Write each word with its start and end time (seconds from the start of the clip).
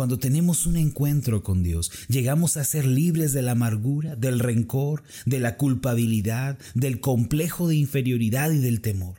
cuando 0.00 0.18
tenemos 0.18 0.64
un 0.64 0.78
encuentro 0.78 1.42
con 1.42 1.62
Dios, 1.62 1.92
llegamos 2.08 2.56
a 2.56 2.64
ser 2.64 2.86
libres 2.86 3.34
de 3.34 3.42
la 3.42 3.50
amargura, 3.50 4.16
del 4.16 4.38
rencor, 4.38 5.02
de 5.26 5.40
la 5.40 5.58
culpabilidad, 5.58 6.56
del 6.74 7.00
complejo 7.00 7.68
de 7.68 7.76
inferioridad 7.76 8.50
y 8.50 8.60
del 8.60 8.80
temor. 8.80 9.16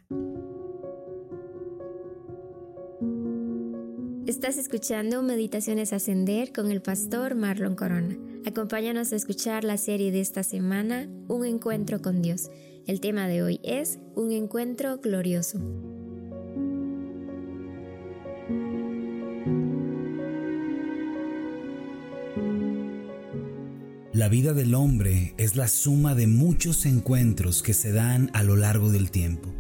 Estás 4.26 4.58
escuchando 4.58 5.22
Meditaciones 5.22 5.94
Ascender 5.94 6.52
con 6.52 6.72
el 6.72 6.82
pastor 6.82 7.36
Marlon 7.36 7.76
Corona. 7.76 8.18
Acompáñanos 8.48 9.14
a 9.14 9.18
escuchar 9.18 9.64
la 9.64 9.78
serie 9.78 10.12
de 10.12 10.22
esta 10.22 10.42
semana, 10.42 11.08
Un 11.28 11.46
encuentro 11.46 12.02
con 12.02 12.24
Dios. 12.24 12.50
El 12.88 13.02
tema 13.02 13.28
de 13.28 13.44
hoy 13.44 13.60
es 13.62 14.00
Un 14.16 14.32
encuentro 14.32 14.98
glorioso. 14.98 16.01
La 24.22 24.30
vida 24.30 24.54
del 24.54 24.76
hombre 24.76 25.34
es 25.40 25.56
la 25.56 25.68
suma 25.68 26.14
de 26.14 26.28
muchos 26.28 26.86
encuentros 26.86 27.64
que 27.64 27.74
se 27.74 27.92
dan 27.92 28.30
a 28.36 28.44
lo 28.44 28.56
largo 28.56 28.92
del 28.92 29.10
tiempo. 29.10 29.52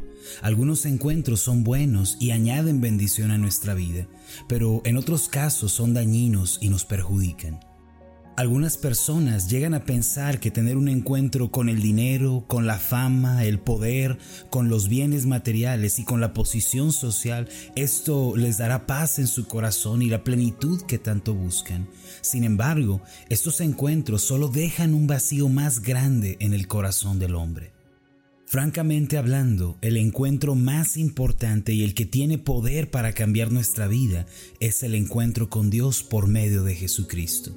Algunos 0.43 0.85
encuentros 0.85 1.39
son 1.39 1.63
buenos 1.63 2.15
y 2.19 2.29
añaden 2.29 2.79
bendición 2.79 3.31
a 3.31 3.39
nuestra 3.39 3.73
vida, 3.73 4.07
pero 4.47 4.83
en 4.85 4.97
otros 4.97 5.29
casos 5.29 5.71
son 5.71 5.95
dañinos 5.95 6.59
y 6.61 6.69
nos 6.69 6.85
perjudican. 6.85 7.70
Algunas 8.41 8.75
personas 8.75 9.51
llegan 9.51 9.75
a 9.75 9.85
pensar 9.85 10.39
que 10.39 10.49
tener 10.49 10.75
un 10.75 10.87
encuentro 10.87 11.51
con 11.51 11.69
el 11.69 11.79
dinero, 11.79 12.43
con 12.47 12.65
la 12.65 12.79
fama, 12.79 13.45
el 13.45 13.59
poder, 13.59 14.17
con 14.49 14.67
los 14.67 14.87
bienes 14.87 15.27
materiales 15.27 15.99
y 15.99 16.05
con 16.05 16.21
la 16.21 16.33
posición 16.33 16.91
social, 16.91 17.47
esto 17.75 18.35
les 18.35 18.57
dará 18.57 18.87
paz 18.87 19.19
en 19.19 19.27
su 19.27 19.45
corazón 19.45 20.01
y 20.01 20.07
la 20.07 20.23
plenitud 20.23 20.81
que 20.87 20.97
tanto 20.97 21.35
buscan. 21.35 21.87
Sin 22.21 22.43
embargo, 22.43 23.03
estos 23.29 23.61
encuentros 23.61 24.23
solo 24.23 24.47
dejan 24.47 24.95
un 24.95 25.05
vacío 25.05 25.47
más 25.47 25.83
grande 25.83 26.37
en 26.39 26.55
el 26.55 26.67
corazón 26.67 27.19
del 27.19 27.35
hombre. 27.35 27.73
Francamente 28.47 29.19
hablando, 29.19 29.77
el 29.81 29.97
encuentro 29.97 30.55
más 30.55 30.97
importante 30.97 31.73
y 31.73 31.83
el 31.83 31.93
que 31.93 32.07
tiene 32.07 32.39
poder 32.39 32.89
para 32.89 33.13
cambiar 33.13 33.51
nuestra 33.51 33.87
vida 33.87 34.25
es 34.59 34.81
el 34.81 34.95
encuentro 34.95 35.47
con 35.47 35.69
Dios 35.69 36.01
por 36.01 36.25
medio 36.25 36.63
de 36.63 36.73
Jesucristo. 36.73 37.55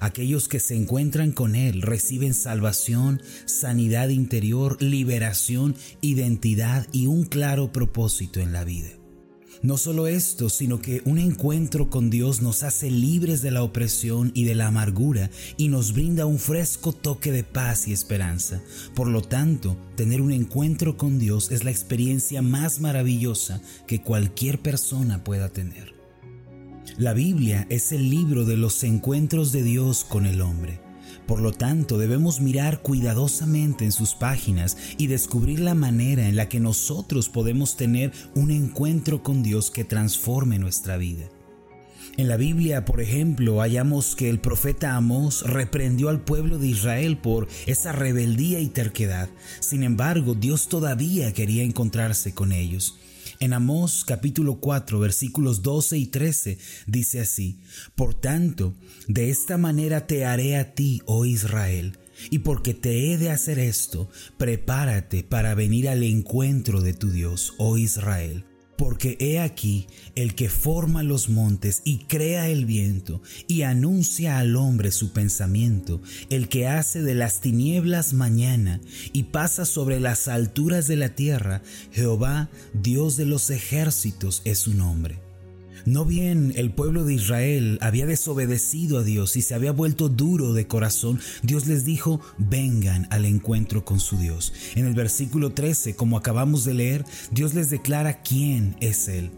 Aquellos 0.00 0.48
que 0.48 0.60
se 0.60 0.74
encuentran 0.74 1.32
con 1.32 1.54
Él 1.54 1.82
reciben 1.82 2.34
salvación, 2.34 3.22
sanidad 3.46 4.08
interior, 4.08 4.80
liberación, 4.80 5.74
identidad 6.00 6.86
y 6.92 7.06
un 7.06 7.24
claro 7.24 7.72
propósito 7.72 8.40
en 8.40 8.52
la 8.52 8.64
vida. 8.64 8.90
No 9.62 9.78
solo 9.78 10.06
esto, 10.06 10.50
sino 10.50 10.80
que 10.80 11.02
un 11.06 11.18
encuentro 11.18 11.88
con 11.88 12.10
Dios 12.10 12.42
nos 12.42 12.62
hace 12.62 12.90
libres 12.90 13.40
de 13.42 13.50
la 13.50 13.62
opresión 13.62 14.30
y 14.34 14.44
de 14.44 14.54
la 14.54 14.66
amargura 14.66 15.30
y 15.56 15.68
nos 15.68 15.92
brinda 15.92 16.26
un 16.26 16.38
fresco 16.38 16.92
toque 16.92 17.32
de 17.32 17.42
paz 17.42 17.88
y 17.88 17.92
esperanza. 17.92 18.62
Por 18.94 19.08
lo 19.08 19.22
tanto, 19.22 19.76
tener 19.96 20.20
un 20.20 20.32
encuentro 20.32 20.96
con 20.96 21.18
Dios 21.18 21.50
es 21.50 21.64
la 21.64 21.70
experiencia 21.70 22.42
más 22.42 22.80
maravillosa 22.80 23.62
que 23.86 24.02
cualquier 24.02 24.60
persona 24.60 25.24
pueda 25.24 25.48
tener. 25.48 25.95
La 26.98 27.12
Biblia 27.12 27.66
es 27.68 27.92
el 27.92 28.08
libro 28.08 28.46
de 28.46 28.56
los 28.56 28.82
encuentros 28.82 29.52
de 29.52 29.62
Dios 29.62 30.02
con 30.02 30.24
el 30.24 30.40
hombre. 30.40 30.80
Por 31.26 31.42
lo 31.42 31.52
tanto, 31.52 31.98
debemos 31.98 32.40
mirar 32.40 32.80
cuidadosamente 32.80 33.84
en 33.84 33.92
sus 33.92 34.14
páginas 34.14 34.78
y 34.96 35.06
descubrir 35.06 35.60
la 35.60 35.74
manera 35.74 36.26
en 36.26 36.36
la 36.36 36.48
que 36.48 36.58
nosotros 36.58 37.28
podemos 37.28 37.76
tener 37.76 38.12
un 38.34 38.50
encuentro 38.50 39.22
con 39.22 39.42
Dios 39.42 39.70
que 39.70 39.84
transforme 39.84 40.58
nuestra 40.58 40.96
vida. 40.96 41.28
En 42.16 42.28
la 42.28 42.38
Biblia, 42.38 42.86
por 42.86 43.02
ejemplo, 43.02 43.60
hallamos 43.60 44.16
que 44.16 44.30
el 44.30 44.40
profeta 44.40 44.96
Amós 44.96 45.42
reprendió 45.42 46.08
al 46.08 46.24
pueblo 46.24 46.56
de 46.56 46.68
Israel 46.68 47.18
por 47.18 47.46
esa 47.66 47.92
rebeldía 47.92 48.60
y 48.60 48.68
terquedad. 48.68 49.28
Sin 49.60 49.82
embargo, 49.82 50.34
Dios 50.34 50.68
todavía 50.68 51.34
quería 51.34 51.62
encontrarse 51.62 52.32
con 52.32 52.52
ellos. 52.52 52.96
En 53.38 53.52
Amós 53.52 54.04
capítulo 54.06 54.60
4 54.60 54.98
versículos 54.98 55.62
12 55.62 55.98
y 55.98 56.06
13 56.06 56.58
dice 56.86 57.20
así, 57.20 57.60
Por 57.94 58.14
tanto, 58.14 58.74
de 59.08 59.30
esta 59.30 59.58
manera 59.58 60.06
te 60.06 60.24
haré 60.24 60.56
a 60.56 60.74
ti, 60.74 61.02
oh 61.04 61.26
Israel, 61.26 61.98
y 62.30 62.38
porque 62.38 62.72
te 62.72 63.12
he 63.12 63.18
de 63.18 63.30
hacer 63.30 63.58
esto, 63.58 64.08
prepárate 64.38 65.22
para 65.22 65.54
venir 65.54 65.88
al 65.88 66.02
encuentro 66.02 66.80
de 66.80 66.94
tu 66.94 67.10
Dios, 67.10 67.54
oh 67.58 67.76
Israel 67.76 68.44
porque 68.76 69.16
he 69.20 69.40
aquí 69.40 69.86
el 70.14 70.34
que 70.34 70.48
forma 70.48 71.02
los 71.02 71.28
montes 71.28 71.82
y 71.84 71.98
crea 72.04 72.48
el 72.48 72.64
viento 72.64 73.22
y 73.46 73.62
anuncia 73.62 74.38
al 74.38 74.56
hombre 74.56 74.90
su 74.90 75.12
pensamiento, 75.12 76.00
el 76.30 76.48
que 76.48 76.68
hace 76.68 77.02
de 77.02 77.14
las 77.14 77.40
tinieblas 77.40 78.12
mañana 78.12 78.80
y 79.12 79.24
pasa 79.24 79.64
sobre 79.64 80.00
las 80.00 80.28
alturas 80.28 80.86
de 80.86 80.96
la 80.96 81.14
tierra, 81.14 81.62
Jehová, 81.92 82.48
Dios 82.72 83.16
de 83.16 83.26
los 83.26 83.50
ejércitos, 83.50 84.42
es 84.44 84.58
su 84.58 84.74
nombre. 84.74 85.25
No 85.86 86.04
bien 86.04 86.52
el 86.56 86.72
pueblo 86.72 87.04
de 87.04 87.14
Israel 87.14 87.78
había 87.80 88.06
desobedecido 88.06 88.98
a 88.98 89.04
Dios 89.04 89.36
y 89.36 89.42
se 89.42 89.54
había 89.54 89.70
vuelto 89.70 90.08
duro 90.08 90.52
de 90.52 90.66
corazón, 90.66 91.20
Dios 91.44 91.68
les 91.68 91.84
dijo, 91.84 92.20
vengan 92.38 93.06
al 93.10 93.24
encuentro 93.24 93.84
con 93.84 94.00
su 94.00 94.18
Dios. 94.18 94.52
En 94.74 94.84
el 94.84 94.94
versículo 94.94 95.52
13, 95.52 95.94
como 95.94 96.18
acabamos 96.18 96.64
de 96.64 96.74
leer, 96.74 97.04
Dios 97.30 97.54
les 97.54 97.70
declara 97.70 98.20
quién 98.22 98.76
es 98.80 99.06
Él. 99.06 99.30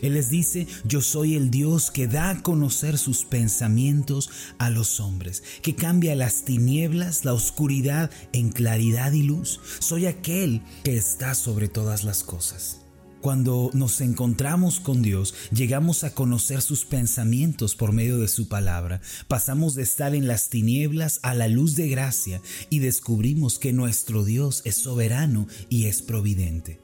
Él 0.00 0.14
les 0.14 0.28
dice, 0.28 0.68
yo 0.84 1.00
soy 1.00 1.34
el 1.34 1.50
Dios 1.50 1.90
que 1.90 2.06
da 2.06 2.30
a 2.30 2.40
conocer 2.40 2.98
sus 2.98 3.24
pensamientos 3.24 4.30
a 4.58 4.70
los 4.70 5.00
hombres, 5.00 5.42
que 5.60 5.74
cambia 5.74 6.14
las 6.14 6.44
tinieblas, 6.44 7.24
la 7.24 7.34
oscuridad 7.34 8.12
en 8.32 8.50
claridad 8.50 9.10
y 9.10 9.24
luz. 9.24 9.58
Soy 9.80 10.06
aquel 10.06 10.62
que 10.84 10.96
está 10.96 11.34
sobre 11.34 11.66
todas 11.66 12.04
las 12.04 12.22
cosas. 12.22 12.85
Cuando 13.20 13.70
nos 13.72 14.00
encontramos 14.00 14.78
con 14.78 15.02
Dios, 15.02 15.34
llegamos 15.50 16.04
a 16.04 16.14
conocer 16.14 16.60
sus 16.60 16.84
pensamientos 16.84 17.74
por 17.74 17.92
medio 17.92 18.18
de 18.18 18.28
su 18.28 18.48
palabra. 18.48 19.00
Pasamos 19.26 19.74
de 19.74 19.82
estar 19.82 20.14
en 20.14 20.28
las 20.28 20.48
tinieblas 20.48 21.18
a 21.22 21.34
la 21.34 21.48
luz 21.48 21.74
de 21.74 21.88
gracia 21.88 22.40
y 22.70 22.78
descubrimos 22.78 23.58
que 23.58 23.72
nuestro 23.72 24.24
Dios 24.24 24.62
es 24.64 24.76
soberano 24.76 25.48
y 25.68 25.86
es 25.86 26.02
providente. 26.02 26.78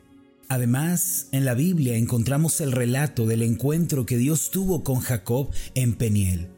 Además, 0.49 1.29
en 1.33 1.45
la 1.45 1.55
Biblia 1.55 1.97
encontramos 1.97 2.61
el 2.61 2.73
relato 2.73 3.27
del 3.27 3.43
encuentro 3.43 4.05
que 4.05 4.17
Dios 4.19 4.51
tuvo 4.51 4.83
con 4.85 5.01
Jacob 5.01 5.51
en 5.75 5.95
Peniel. 5.95 6.49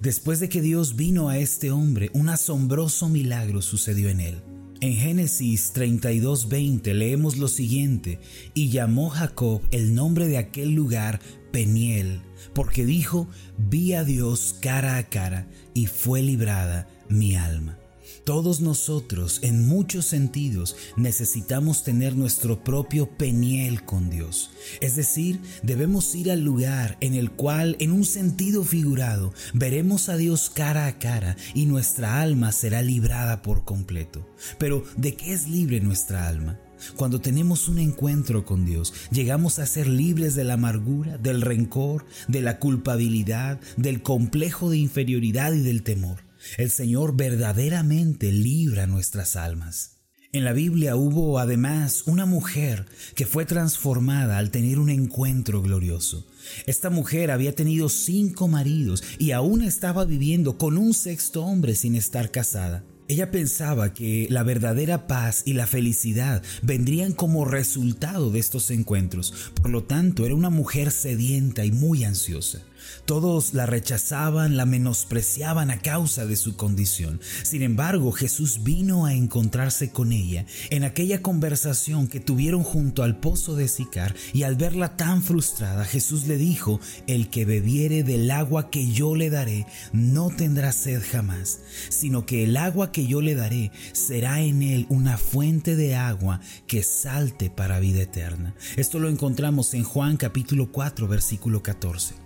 Después 0.00 0.40
de 0.40 0.48
que 0.48 0.62
Dios 0.62 0.96
vino 0.96 1.28
a 1.28 1.38
este 1.38 1.70
hombre, 1.70 2.10
un 2.14 2.28
asombroso 2.28 3.08
milagro 3.08 3.60
sucedió 3.60 4.08
en 4.08 4.20
él. 4.20 4.51
En 4.82 4.94
Génesis 4.94 5.72
32:20 5.74 6.92
leemos 6.92 7.36
lo 7.36 7.46
siguiente, 7.46 8.18
y 8.52 8.70
llamó 8.70 9.10
Jacob 9.10 9.62
el 9.70 9.94
nombre 9.94 10.26
de 10.26 10.38
aquel 10.38 10.72
lugar 10.72 11.20
Peniel, 11.52 12.20
porque 12.52 12.84
dijo, 12.84 13.28
vi 13.56 13.92
a 13.92 14.02
Dios 14.02 14.56
cara 14.60 14.96
a 14.96 15.08
cara, 15.08 15.46
y 15.72 15.86
fue 15.86 16.20
librada 16.20 16.88
mi 17.08 17.36
alma. 17.36 17.78
Todos 18.24 18.60
nosotros, 18.60 19.40
en 19.42 19.66
muchos 19.66 20.06
sentidos, 20.06 20.76
necesitamos 20.96 21.84
tener 21.84 22.16
nuestro 22.16 22.62
propio 22.62 23.08
peniel 23.08 23.84
con 23.84 24.10
Dios. 24.10 24.50
Es 24.80 24.96
decir, 24.96 25.40
debemos 25.62 26.14
ir 26.14 26.30
al 26.30 26.40
lugar 26.40 26.96
en 27.00 27.14
el 27.14 27.30
cual, 27.30 27.76
en 27.80 27.92
un 27.92 28.04
sentido 28.04 28.64
figurado, 28.64 29.32
veremos 29.54 30.08
a 30.08 30.16
Dios 30.16 30.50
cara 30.50 30.86
a 30.86 30.98
cara 30.98 31.36
y 31.54 31.66
nuestra 31.66 32.20
alma 32.20 32.52
será 32.52 32.82
librada 32.82 33.42
por 33.42 33.64
completo. 33.64 34.28
Pero, 34.58 34.84
¿de 34.96 35.14
qué 35.14 35.32
es 35.32 35.48
libre 35.48 35.80
nuestra 35.80 36.28
alma? 36.28 36.58
Cuando 36.96 37.20
tenemos 37.20 37.68
un 37.68 37.78
encuentro 37.78 38.44
con 38.44 38.64
Dios, 38.64 38.92
llegamos 39.10 39.58
a 39.58 39.66
ser 39.66 39.88
libres 39.88 40.34
de 40.34 40.44
la 40.44 40.54
amargura, 40.54 41.18
del 41.18 41.40
rencor, 41.40 42.04
de 42.28 42.42
la 42.42 42.58
culpabilidad, 42.58 43.60
del 43.76 44.02
complejo 44.02 44.70
de 44.70 44.78
inferioridad 44.78 45.52
y 45.52 45.60
del 45.60 45.82
temor. 45.82 46.31
El 46.58 46.70
Señor 46.70 47.16
verdaderamente 47.16 48.32
libra 48.32 48.86
nuestras 48.86 49.36
almas. 49.36 49.98
En 50.34 50.44
la 50.44 50.54
Biblia 50.54 50.96
hubo 50.96 51.38
además 51.38 52.04
una 52.06 52.24
mujer 52.24 52.86
que 53.14 53.26
fue 53.26 53.44
transformada 53.44 54.38
al 54.38 54.50
tener 54.50 54.78
un 54.78 54.88
encuentro 54.88 55.60
glorioso. 55.60 56.26
Esta 56.66 56.88
mujer 56.88 57.30
había 57.30 57.54
tenido 57.54 57.90
cinco 57.90 58.48
maridos 58.48 59.02
y 59.18 59.32
aún 59.32 59.62
estaba 59.62 60.06
viviendo 60.06 60.56
con 60.56 60.78
un 60.78 60.94
sexto 60.94 61.44
hombre 61.44 61.74
sin 61.74 61.96
estar 61.96 62.30
casada. 62.30 62.82
Ella 63.08 63.30
pensaba 63.30 63.92
que 63.92 64.26
la 64.30 64.42
verdadera 64.42 65.06
paz 65.06 65.42
y 65.44 65.52
la 65.52 65.66
felicidad 65.66 66.42
vendrían 66.62 67.12
como 67.12 67.44
resultado 67.44 68.30
de 68.30 68.38
estos 68.38 68.70
encuentros. 68.70 69.52
Por 69.60 69.70
lo 69.70 69.84
tanto, 69.84 70.24
era 70.24 70.34
una 70.34 70.48
mujer 70.48 70.90
sedienta 70.92 71.66
y 71.66 71.72
muy 71.72 72.04
ansiosa. 72.04 72.62
Todos 73.04 73.54
la 73.54 73.66
rechazaban, 73.66 74.56
la 74.56 74.66
menospreciaban 74.66 75.70
a 75.70 75.80
causa 75.80 76.26
de 76.26 76.36
su 76.36 76.56
condición. 76.56 77.20
Sin 77.42 77.62
embargo, 77.62 78.12
Jesús 78.12 78.62
vino 78.62 79.06
a 79.06 79.14
encontrarse 79.14 79.90
con 79.90 80.12
ella 80.12 80.46
en 80.70 80.84
aquella 80.84 81.22
conversación 81.22 82.08
que 82.08 82.20
tuvieron 82.20 82.62
junto 82.62 83.02
al 83.02 83.18
pozo 83.18 83.56
de 83.56 83.68
Sicar 83.68 84.14
y 84.32 84.42
al 84.44 84.56
verla 84.56 84.96
tan 84.96 85.22
frustrada, 85.22 85.84
Jesús 85.84 86.26
le 86.26 86.36
dijo, 86.36 86.80
el 87.06 87.28
que 87.28 87.44
bebiere 87.44 88.02
del 88.02 88.30
agua 88.30 88.70
que 88.70 88.90
yo 88.90 89.14
le 89.14 89.30
daré 89.30 89.66
no 89.92 90.30
tendrá 90.30 90.72
sed 90.72 91.02
jamás, 91.10 91.60
sino 91.88 92.26
que 92.26 92.44
el 92.44 92.56
agua 92.56 92.92
que 92.92 93.06
yo 93.06 93.20
le 93.20 93.34
daré 93.34 93.72
será 93.92 94.40
en 94.40 94.62
él 94.62 94.86
una 94.88 95.18
fuente 95.18 95.76
de 95.76 95.94
agua 95.94 96.40
que 96.66 96.82
salte 96.82 97.50
para 97.50 97.80
vida 97.80 98.02
eterna. 98.02 98.54
Esto 98.76 98.98
lo 98.98 99.08
encontramos 99.08 99.74
en 99.74 99.84
Juan 99.84 100.16
capítulo 100.16 100.70
4 100.72 101.08
versículo 101.08 101.62
14. 101.62 102.21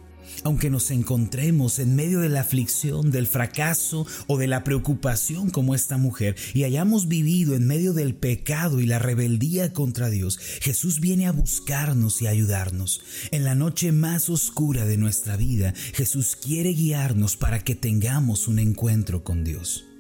Aunque 0.47 0.71
nos 0.71 0.93
encontremos 0.93 1.81
en 1.81 1.97
medio 1.97 2.21
de 2.21 2.29
la 2.29 2.43
aflicción, 2.43 3.11
del 3.11 3.27
fracaso 3.27 4.07
o 4.29 4.39
de 4.39 4.47
la 4.47 4.63
preocupación 4.63 5.51
como 5.51 5.75
esta 5.75 5.97
mujer 5.97 6.37
y 6.55 6.63
hayamos 6.63 7.09
vivido 7.09 7.57
en 7.57 7.67
medio 7.67 7.93
del 7.93 8.15
pecado 8.15 8.79
y 8.79 8.87
la 8.87 9.01
rebeldía 9.01 9.73
contra 9.73 10.09
Dios, 10.09 10.39
Jesús 10.61 11.01
viene 11.01 11.27
a 11.27 11.33
buscarnos 11.33 12.23
y 12.23 12.29
ayudarnos. 12.29 13.01
En 13.33 13.43
la 13.43 13.57
noche 13.57 13.91
más 13.91 14.31
oscura 14.31 14.85
de 14.85 14.99
nuestra 14.99 15.37
vida, 15.37 15.75
Jesús 15.95 16.37
quiere 16.37 16.71
guiarnos 16.71 17.37
para 17.37 17.65
que 17.65 17.75
tengamos 17.75 18.47
un 18.47 18.61
encuentro 18.61 19.25
con 19.25 19.43
Dios. 19.43 19.96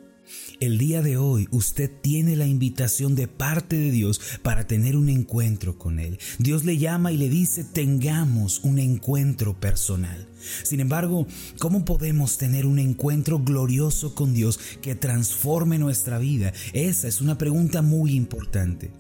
El 0.58 0.78
día 0.78 1.02
de 1.02 1.18
hoy 1.18 1.48
usted 1.50 1.90
tiene 2.00 2.34
la 2.34 2.46
invitación 2.46 3.14
de 3.14 3.28
parte 3.28 3.76
de 3.76 3.90
Dios 3.90 4.22
para 4.42 4.66
tener 4.66 4.96
un 4.96 5.10
encuentro 5.10 5.78
con 5.78 5.98
Él. 5.98 6.18
Dios 6.38 6.64
le 6.64 6.78
llama 6.78 7.12
y 7.12 7.18
le 7.18 7.28
dice 7.28 7.62
tengamos 7.62 8.60
un 8.60 8.78
encuentro 8.78 9.60
personal. 9.60 10.26
Sin 10.62 10.80
embargo, 10.80 11.26
¿cómo 11.58 11.84
podemos 11.84 12.38
tener 12.38 12.64
un 12.64 12.78
encuentro 12.78 13.38
glorioso 13.38 14.14
con 14.14 14.32
Dios 14.32 14.58
que 14.80 14.94
transforme 14.94 15.76
nuestra 15.78 16.18
vida? 16.18 16.54
Esa 16.72 17.06
es 17.06 17.20
una 17.20 17.36
pregunta 17.36 17.82
muy 17.82 18.14
importante. 18.14 18.92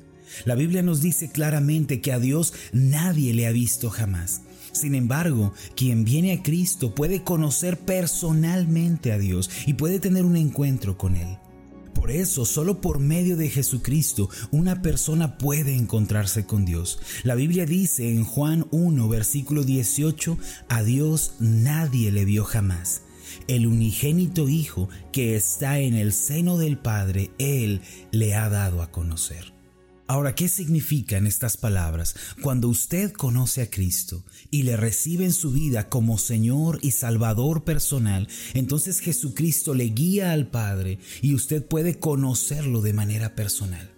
La 0.44 0.56
Biblia 0.56 0.82
nos 0.82 1.00
dice 1.00 1.30
claramente 1.30 2.02
que 2.02 2.12
a 2.12 2.18
Dios 2.18 2.52
nadie 2.74 3.32
le 3.32 3.46
ha 3.46 3.52
visto 3.52 3.88
jamás. 3.88 4.42
Sin 4.72 4.94
embargo, 4.94 5.54
quien 5.74 6.04
viene 6.04 6.32
a 6.32 6.42
Cristo 6.42 6.94
puede 6.94 7.22
conocer 7.22 7.78
personalmente 7.78 9.10
a 9.10 9.18
Dios 9.18 9.48
y 9.64 9.72
puede 9.72 10.00
tener 10.00 10.26
un 10.26 10.36
encuentro 10.36 10.98
con 10.98 11.16
Él. 11.16 11.38
Por 12.06 12.14
eso, 12.14 12.44
solo 12.44 12.80
por 12.80 13.00
medio 13.00 13.36
de 13.36 13.50
Jesucristo, 13.50 14.30
una 14.52 14.80
persona 14.80 15.38
puede 15.38 15.74
encontrarse 15.74 16.46
con 16.46 16.64
Dios. 16.64 17.00
La 17.24 17.34
Biblia 17.34 17.66
dice 17.66 18.12
en 18.12 18.22
Juan 18.22 18.68
1, 18.70 19.08
versículo 19.08 19.64
18, 19.64 20.38
a 20.68 20.84
Dios 20.84 21.32
nadie 21.40 22.12
le 22.12 22.24
vio 22.24 22.44
jamás. 22.44 23.02
El 23.48 23.66
unigénito 23.66 24.48
Hijo 24.48 24.88
que 25.10 25.34
está 25.34 25.80
en 25.80 25.94
el 25.94 26.12
seno 26.12 26.58
del 26.58 26.78
Padre, 26.78 27.32
Él 27.38 27.80
le 28.12 28.36
ha 28.36 28.48
dado 28.50 28.82
a 28.82 28.92
conocer. 28.92 29.55
Ahora, 30.08 30.36
¿qué 30.36 30.46
significan 30.46 31.26
estas 31.26 31.56
palabras? 31.56 32.14
Cuando 32.40 32.68
usted 32.68 33.10
conoce 33.10 33.62
a 33.62 33.70
Cristo 33.70 34.24
y 34.52 34.62
le 34.62 34.76
recibe 34.76 35.24
en 35.24 35.32
su 35.32 35.50
vida 35.50 35.88
como 35.88 36.16
Señor 36.16 36.78
y 36.80 36.92
Salvador 36.92 37.64
personal, 37.64 38.28
entonces 38.54 39.00
Jesucristo 39.00 39.74
le 39.74 39.86
guía 39.86 40.30
al 40.30 40.46
Padre 40.46 41.00
y 41.22 41.34
usted 41.34 41.66
puede 41.66 41.98
conocerlo 41.98 42.82
de 42.82 42.92
manera 42.92 43.34
personal. 43.34 43.90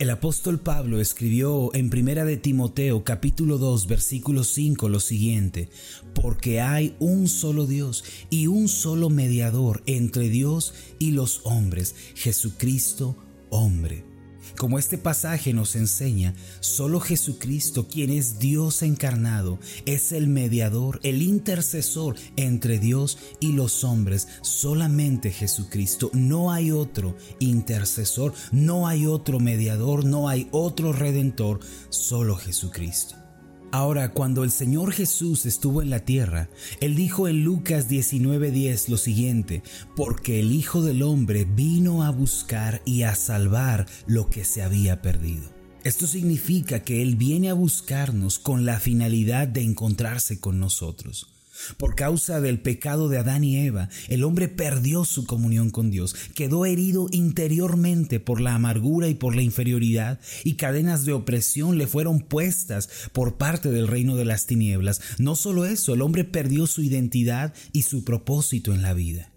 El 0.00 0.10
apóstol 0.10 0.58
Pablo 0.58 1.00
escribió 1.00 1.72
en 1.74 1.90
Primera 1.90 2.24
de 2.24 2.36
Timoteo 2.36 3.04
capítulo 3.04 3.56
2 3.56 3.86
versículo 3.86 4.42
5 4.42 4.88
lo 4.88 4.98
siguiente, 4.98 5.70
porque 6.12 6.60
hay 6.60 6.96
un 6.98 7.28
solo 7.28 7.66
Dios 7.66 8.02
y 8.30 8.48
un 8.48 8.66
solo 8.66 9.10
mediador 9.10 9.84
entre 9.86 10.28
Dios 10.28 10.74
y 10.98 11.12
los 11.12 11.42
hombres, 11.44 11.94
Jesucristo 12.16 13.16
hombre 13.48 14.15
como 14.56 14.78
este 14.78 14.98
pasaje 14.98 15.52
nos 15.52 15.76
enseña, 15.76 16.34
solo 16.60 17.00
Jesucristo, 17.00 17.88
quien 17.88 18.10
es 18.10 18.38
Dios 18.38 18.82
encarnado, 18.82 19.58
es 19.84 20.12
el 20.12 20.28
mediador, 20.28 21.00
el 21.02 21.22
intercesor 21.22 22.16
entre 22.36 22.78
Dios 22.78 23.18
y 23.40 23.52
los 23.52 23.84
hombres. 23.84 24.28
Solamente 24.42 25.30
Jesucristo. 25.30 26.10
No 26.12 26.52
hay 26.52 26.70
otro 26.70 27.16
intercesor, 27.38 28.32
no 28.52 28.86
hay 28.86 29.06
otro 29.06 29.40
mediador, 29.40 30.04
no 30.04 30.28
hay 30.28 30.48
otro 30.52 30.92
redentor, 30.92 31.60
solo 31.90 32.36
Jesucristo. 32.36 33.25
Ahora, 33.72 34.12
cuando 34.12 34.44
el 34.44 34.50
Señor 34.50 34.92
Jesús 34.92 35.44
estuvo 35.44 35.82
en 35.82 35.90
la 35.90 36.00
tierra, 36.00 36.48
Él 36.80 36.94
dijo 36.94 37.28
en 37.28 37.44
Lucas 37.44 37.88
19:10 37.88 38.88
lo 38.88 38.96
siguiente, 38.96 39.62
porque 39.94 40.40
el 40.40 40.52
Hijo 40.52 40.82
del 40.82 41.02
Hombre 41.02 41.44
vino 41.44 42.02
a 42.02 42.10
buscar 42.10 42.80
y 42.84 43.02
a 43.02 43.14
salvar 43.14 43.86
lo 44.06 44.30
que 44.30 44.44
se 44.44 44.62
había 44.62 45.02
perdido. 45.02 45.54
Esto 45.84 46.06
significa 46.06 46.80
que 46.80 47.02
Él 47.02 47.16
viene 47.16 47.50
a 47.50 47.54
buscarnos 47.54 48.38
con 48.38 48.64
la 48.64 48.80
finalidad 48.80 49.46
de 49.46 49.62
encontrarse 49.62 50.40
con 50.40 50.58
nosotros. 50.58 51.35
Por 51.76 51.94
causa 51.94 52.40
del 52.40 52.60
pecado 52.60 53.08
de 53.08 53.18
Adán 53.18 53.44
y 53.44 53.58
Eva, 53.58 53.88
el 54.08 54.24
hombre 54.24 54.48
perdió 54.48 55.04
su 55.04 55.24
comunión 55.24 55.70
con 55.70 55.90
Dios, 55.90 56.14
quedó 56.34 56.66
herido 56.66 57.08
interiormente 57.12 58.20
por 58.20 58.40
la 58.40 58.54
amargura 58.54 59.08
y 59.08 59.14
por 59.14 59.34
la 59.34 59.42
inferioridad, 59.42 60.20
y 60.44 60.54
cadenas 60.54 61.04
de 61.04 61.12
opresión 61.12 61.78
le 61.78 61.86
fueron 61.86 62.20
puestas 62.20 62.88
por 63.12 63.36
parte 63.36 63.70
del 63.70 63.88
reino 63.88 64.16
de 64.16 64.24
las 64.24 64.46
tinieblas. 64.46 65.00
No 65.18 65.36
solo 65.36 65.64
eso, 65.64 65.94
el 65.94 66.02
hombre 66.02 66.24
perdió 66.24 66.66
su 66.66 66.82
identidad 66.82 67.54
y 67.72 67.82
su 67.82 68.04
propósito 68.04 68.74
en 68.74 68.82
la 68.82 68.94
vida. 68.94 69.32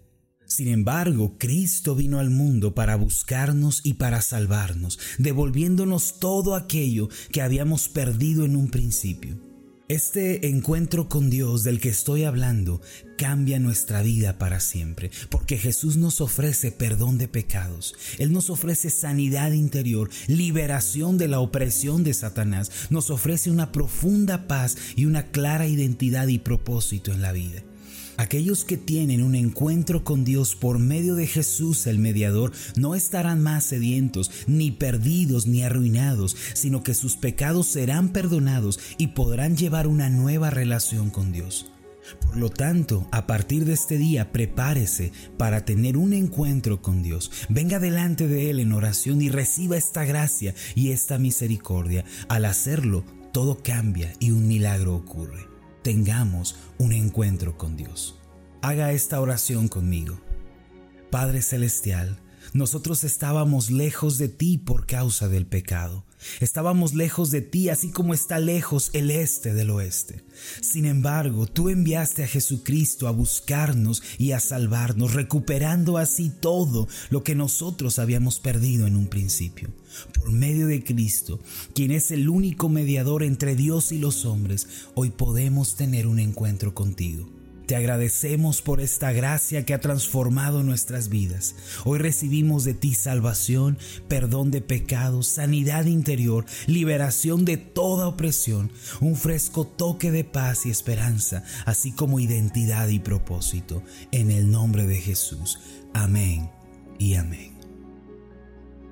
Sin 0.46 0.66
embargo, 0.66 1.36
Cristo 1.38 1.94
vino 1.94 2.18
al 2.18 2.30
mundo 2.30 2.74
para 2.74 2.96
buscarnos 2.96 3.82
y 3.84 3.94
para 3.94 4.20
salvarnos, 4.20 4.98
devolviéndonos 5.18 6.18
todo 6.18 6.56
aquello 6.56 7.08
que 7.30 7.40
habíamos 7.40 7.88
perdido 7.88 8.44
en 8.44 8.56
un 8.56 8.68
principio. 8.68 9.49
Este 9.90 10.46
encuentro 10.46 11.08
con 11.08 11.30
Dios 11.30 11.64
del 11.64 11.80
que 11.80 11.88
estoy 11.88 12.22
hablando 12.22 12.80
cambia 13.18 13.58
nuestra 13.58 14.02
vida 14.02 14.38
para 14.38 14.60
siempre, 14.60 15.10
porque 15.30 15.58
Jesús 15.58 15.96
nos 15.96 16.20
ofrece 16.20 16.70
perdón 16.70 17.18
de 17.18 17.26
pecados, 17.26 17.96
Él 18.18 18.32
nos 18.32 18.50
ofrece 18.50 18.88
sanidad 18.88 19.50
interior, 19.50 20.08
liberación 20.28 21.18
de 21.18 21.26
la 21.26 21.40
opresión 21.40 22.04
de 22.04 22.14
Satanás, 22.14 22.70
nos 22.90 23.10
ofrece 23.10 23.50
una 23.50 23.72
profunda 23.72 24.46
paz 24.46 24.76
y 24.94 25.06
una 25.06 25.32
clara 25.32 25.66
identidad 25.66 26.28
y 26.28 26.38
propósito 26.38 27.10
en 27.10 27.20
la 27.20 27.32
vida. 27.32 27.64
Aquellos 28.20 28.66
que 28.66 28.76
tienen 28.76 29.22
un 29.22 29.34
encuentro 29.34 30.04
con 30.04 30.26
Dios 30.26 30.54
por 30.54 30.78
medio 30.78 31.14
de 31.14 31.26
Jesús 31.26 31.86
el 31.86 31.98
mediador 31.98 32.52
no 32.76 32.94
estarán 32.94 33.42
más 33.42 33.64
sedientos, 33.64 34.30
ni 34.46 34.72
perdidos, 34.72 35.46
ni 35.46 35.62
arruinados, 35.62 36.36
sino 36.52 36.82
que 36.82 36.92
sus 36.92 37.16
pecados 37.16 37.68
serán 37.68 38.10
perdonados 38.10 38.78
y 38.98 39.06
podrán 39.06 39.56
llevar 39.56 39.86
una 39.86 40.10
nueva 40.10 40.50
relación 40.50 41.08
con 41.08 41.32
Dios. 41.32 41.72
Por 42.20 42.36
lo 42.36 42.50
tanto, 42.50 43.08
a 43.10 43.26
partir 43.26 43.64
de 43.64 43.72
este 43.72 43.96
día, 43.96 44.32
prepárese 44.32 45.12
para 45.38 45.64
tener 45.64 45.96
un 45.96 46.12
encuentro 46.12 46.82
con 46.82 47.02
Dios. 47.02 47.30
Venga 47.48 47.78
delante 47.78 48.28
de 48.28 48.50
Él 48.50 48.60
en 48.60 48.74
oración 48.74 49.22
y 49.22 49.30
reciba 49.30 49.78
esta 49.78 50.04
gracia 50.04 50.54
y 50.74 50.90
esta 50.90 51.16
misericordia. 51.16 52.04
Al 52.28 52.44
hacerlo, 52.44 53.02
todo 53.32 53.62
cambia 53.62 54.12
y 54.20 54.32
un 54.32 54.46
milagro 54.46 54.94
ocurre 54.94 55.48
tengamos 55.82 56.56
un 56.78 56.92
encuentro 56.92 57.56
con 57.56 57.76
Dios. 57.76 58.19
Haga 58.62 58.92
esta 58.92 59.18
oración 59.22 59.68
conmigo. 59.68 60.20
Padre 61.10 61.40
Celestial, 61.40 62.20
nosotros 62.52 63.04
estábamos 63.04 63.70
lejos 63.70 64.18
de 64.18 64.28
ti 64.28 64.58
por 64.58 64.84
causa 64.84 65.28
del 65.28 65.46
pecado. 65.46 66.04
Estábamos 66.40 66.92
lejos 66.92 67.30
de 67.30 67.40
ti 67.40 67.70
así 67.70 67.90
como 67.90 68.12
está 68.12 68.38
lejos 68.38 68.90
el 68.92 69.10
este 69.10 69.54
del 69.54 69.70
oeste. 69.70 70.24
Sin 70.60 70.84
embargo, 70.84 71.46
tú 71.46 71.70
enviaste 71.70 72.24
a 72.24 72.26
Jesucristo 72.26 73.08
a 73.08 73.12
buscarnos 73.12 74.02
y 74.18 74.32
a 74.32 74.40
salvarnos, 74.40 75.14
recuperando 75.14 75.96
así 75.96 76.28
todo 76.28 76.86
lo 77.08 77.24
que 77.24 77.34
nosotros 77.34 77.98
habíamos 77.98 78.40
perdido 78.40 78.86
en 78.86 78.94
un 78.94 79.06
principio. 79.06 79.70
Por 80.12 80.32
medio 80.32 80.66
de 80.66 80.84
Cristo, 80.84 81.40
quien 81.74 81.92
es 81.92 82.10
el 82.10 82.28
único 82.28 82.68
mediador 82.68 83.22
entre 83.22 83.56
Dios 83.56 83.90
y 83.90 83.98
los 83.98 84.26
hombres, 84.26 84.66
hoy 84.94 85.08
podemos 85.08 85.76
tener 85.76 86.06
un 86.06 86.18
encuentro 86.18 86.74
contigo. 86.74 87.39
Te 87.70 87.76
agradecemos 87.76 88.62
por 88.62 88.80
esta 88.80 89.12
gracia 89.12 89.64
que 89.64 89.74
ha 89.74 89.80
transformado 89.80 90.64
nuestras 90.64 91.08
vidas. 91.08 91.54
Hoy 91.84 92.00
recibimos 92.00 92.64
de 92.64 92.74
ti 92.74 92.94
salvación, 92.94 93.78
perdón 94.08 94.50
de 94.50 94.60
pecados, 94.60 95.28
sanidad 95.28 95.84
interior, 95.84 96.46
liberación 96.66 97.44
de 97.44 97.58
toda 97.58 98.08
opresión, 98.08 98.72
un 99.00 99.14
fresco 99.14 99.68
toque 99.68 100.10
de 100.10 100.24
paz 100.24 100.66
y 100.66 100.70
esperanza, 100.70 101.44
así 101.64 101.92
como 101.92 102.18
identidad 102.18 102.88
y 102.88 102.98
propósito. 102.98 103.84
En 104.10 104.32
el 104.32 104.50
nombre 104.50 104.88
de 104.88 104.96
Jesús. 104.96 105.60
Amén 105.94 106.50
y 106.98 107.14
amén. 107.14 107.56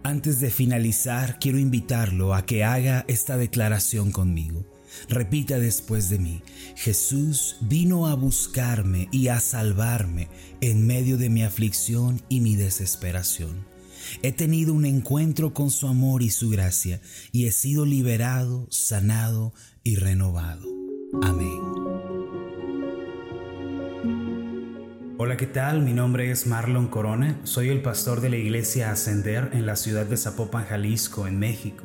Antes 0.05 0.39
de 0.39 0.51
finalizar, 0.51 1.41
quiero 1.41 1.59
invitarlo 1.59 2.33
a 2.33 2.47
que 2.47 2.63
haga 2.63 3.05
esta 3.09 3.37
declaración 3.37 4.13
conmigo. 4.13 4.78
Repita 5.09 5.59
después 5.59 6.11
de 6.11 6.19
mí, 6.19 6.43
Jesús 6.77 7.57
vino 7.61 8.07
a 8.07 8.15
buscarme 8.15 9.09
y 9.13 9.29
a 9.29 9.41
salvarme 9.41 10.29
en 10.61 10.87
medio 10.87 11.17
de 11.17 11.31
mi 11.31 11.43
aflicción 11.43 12.23
y 12.29 12.41
mi 12.41 12.57
desesperación. 12.57 13.67
He 14.23 14.33
tenido 14.33 14.75
un 14.75 14.85
encuentro 14.85 15.53
con 15.53 15.71
su 15.71 15.87
amor 15.87 16.23
y 16.23 16.31
su 16.31 16.49
gracia 16.51 17.01
y 17.33 17.47
he 17.47 17.53
sido 17.53 17.85
liberado, 17.85 18.67
sanado 18.71 19.53
y 19.83 19.97
renovado. 19.97 20.67
Amén. 21.23 21.59
Hola, 25.21 25.37
¿qué 25.37 25.47
tal? 25.47 25.83
Mi 25.83 25.93
nombre 25.93 26.31
es 26.31 26.47
Marlon 26.47 26.87
Corona, 26.87 27.41
soy 27.43 27.71
el 27.71 27.83
pastor 27.83 28.21
de 28.21 28.31
la 28.31 28.37
iglesia 28.37 28.93
Ascender 28.93 29.51
en 29.53 29.67
la 29.67 29.75
ciudad 29.75 30.07
de 30.07 30.17
Zapopan, 30.17 30.65
Jalisco, 30.65 31.27
en 31.27 31.41
México. 31.41 31.85